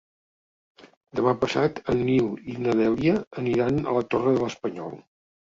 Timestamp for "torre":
4.17-4.35